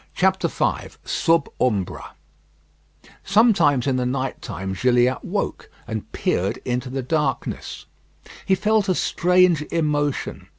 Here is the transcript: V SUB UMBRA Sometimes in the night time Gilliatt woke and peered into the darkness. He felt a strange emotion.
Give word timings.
V 0.15 0.27
SUB 1.05 1.47
UMBRA 1.59 2.15
Sometimes 3.23 3.85
in 3.85 3.97
the 3.97 4.05
night 4.07 4.41
time 4.41 4.73
Gilliatt 4.73 5.23
woke 5.23 5.69
and 5.85 6.11
peered 6.11 6.57
into 6.65 6.89
the 6.89 7.03
darkness. 7.03 7.85
He 8.47 8.55
felt 8.55 8.89
a 8.89 8.95
strange 8.95 9.61
emotion. 9.71 10.47